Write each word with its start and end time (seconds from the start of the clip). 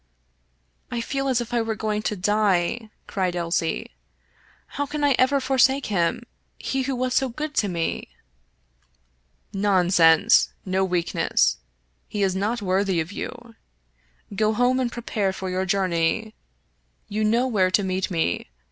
"I 0.91 0.99
feel 0.99 1.27
as 1.27 1.41
if 1.41 1.53
I 1.53 1.61
were 1.61 1.75
going 1.75 2.01
to 2.09 2.15
die," 2.15 2.89
cried 3.05 3.35
Elsie." 3.35 3.91
How 4.77 4.87
can 4.87 5.03
I 5.03 5.11
ever 5.19 5.39
forsake 5.39 5.85
him— 5.85 6.23
he 6.57 6.81
who 6.81 6.95
was 6.95 7.13
so 7.13 7.29
good 7.29 7.53
to 7.57 7.67
me?"" 7.67 8.07
Nonsense! 9.69 10.49
no 10.65 10.83
weakness. 10.83 11.57
He 12.07 12.23
is 12.23 12.35
not 12.35 12.63
worthy 12.63 12.99
of 12.99 13.11
you. 13.11 13.53
Go 14.35 14.53
home 14.53 14.79
and 14.79 14.91
prepare 14.91 15.31
for 15.31 15.51
your 15.51 15.65
journey. 15.67 16.33
You 17.07 17.23
know 17.23 17.45
where 17.45 17.69
to 17.69 17.83
meet 17.83 18.09
me. 18.09 18.47